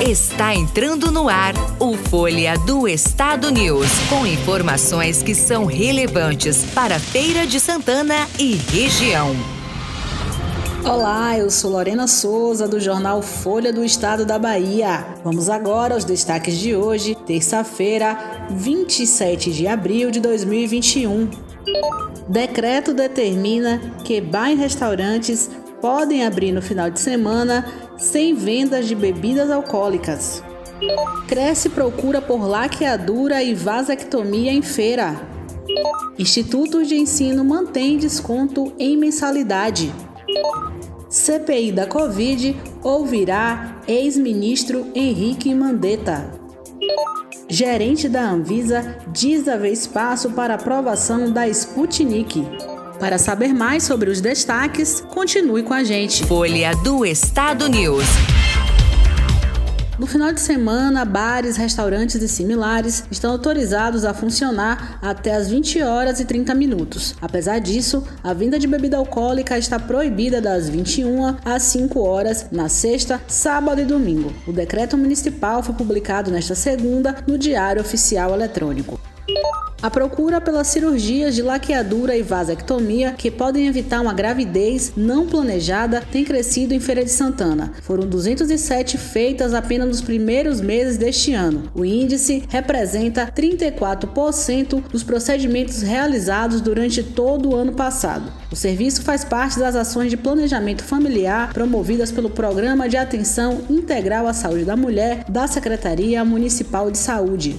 [0.00, 6.98] Está entrando no ar o Folha do Estado News, com informações que são relevantes para
[6.98, 9.34] Feira de Santana e região.
[10.84, 15.02] Olá, eu sou Lorena Souza do jornal Folha do Estado da Bahia.
[15.24, 21.30] Vamos agora aos destaques de hoje, terça-feira, 27 de abril de 2021.
[22.28, 25.50] Decreto determina que bar e restaurantes
[25.80, 27.64] podem abrir no final de semana
[27.98, 30.42] sem vendas de bebidas alcoólicas.
[31.26, 35.16] Cresce procura por laqueadura e vasectomia em feira.
[36.18, 39.92] Institutos de ensino mantém desconto em mensalidade.
[41.08, 46.30] CPI da Covid ouvirá ex-ministro Henrique Mandetta.
[47.48, 52.44] Gerente da Anvisa diz haver espaço para aprovação da Sputnik.
[52.98, 56.24] Para saber mais sobre os destaques, continue com a gente.
[56.24, 58.04] Folha do Estado News.
[59.98, 65.82] No final de semana, bares, restaurantes e similares estão autorizados a funcionar até as 20
[65.82, 67.14] horas e 30 minutos.
[67.20, 72.68] Apesar disso, a venda de bebida alcoólica está proibida das 21 às 5 horas na
[72.68, 74.32] sexta, sábado e domingo.
[74.46, 79.00] O decreto municipal foi publicado nesta segunda no Diário Oficial Eletrônico.
[79.86, 86.02] A procura pelas cirurgias de laqueadura e vasectomia que podem evitar uma gravidez não planejada
[86.10, 87.72] tem crescido em Feira de Santana.
[87.82, 91.70] Foram 207 feitas apenas nos primeiros meses deste ano.
[91.72, 98.32] O índice representa 34% dos procedimentos realizados durante todo o ano passado.
[98.50, 104.26] O serviço faz parte das ações de planejamento familiar promovidas pelo Programa de Atenção Integral
[104.26, 107.56] à Saúde da Mulher da Secretaria Municipal de Saúde.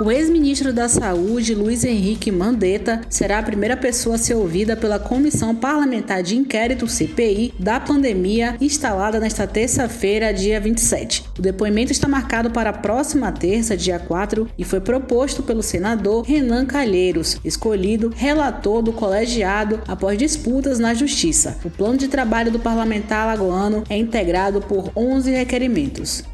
[0.00, 4.98] O ex-ministro da Saúde, Luiz Henrique Mandetta, será a primeira pessoa a ser ouvida pela
[4.98, 11.24] Comissão Parlamentar de Inquérito CPI da pandemia, instalada nesta terça-feira, dia 27.
[11.38, 16.22] O depoimento está marcado para a próxima terça, dia 4, e foi proposto pelo senador
[16.22, 21.58] Renan Calheiros, escolhido relator do colegiado após disputas na Justiça.
[21.62, 26.24] O plano de trabalho do parlamentar alagoano é integrado por 11 requerimentos.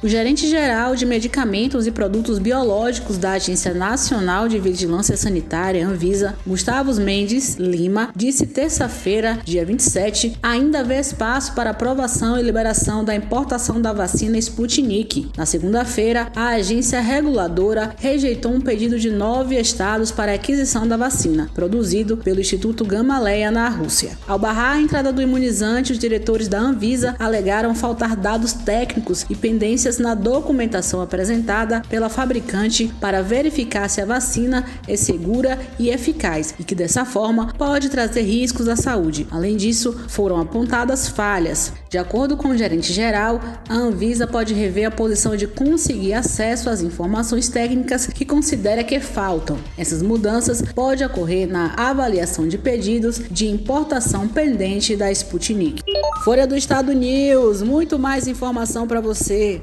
[0.00, 6.94] O gerente-geral de Medicamentos e Produtos Biológicos da Agência Nacional de Vigilância Sanitária, Anvisa, Gustavo
[7.00, 13.82] Mendes Lima, disse terça-feira, dia 27, ainda haver espaço para aprovação e liberação da importação
[13.82, 15.32] da vacina Sputnik.
[15.36, 21.50] Na segunda-feira, a agência reguladora rejeitou um pedido de nove estados para aquisição da vacina,
[21.52, 24.16] produzido pelo Instituto Gamaleya na Rússia.
[24.28, 29.34] Ao barrar a entrada do imunizante, os diretores da Anvisa alegaram faltar dados técnicos e
[29.96, 36.64] na documentação apresentada pela fabricante para verificar se a vacina é segura e eficaz e
[36.64, 39.26] que dessa forma pode trazer riscos à saúde.
[39.30, 41.72] Além disso, foram apontadas falhas.
[41.88, 46.68] De acordo com o gerente geral, a Anvisa pode rever a posição de conseguir acesso
[46.68, 49.58] às informações técnicas que considera que faltam.
[49.78, 55.82] Essas mudanças podem ocorrer na avaliação de pedidos de importação pendente da Sputnik.
[56.24, 59.62] Folha do Estado News, muito mais informação para você.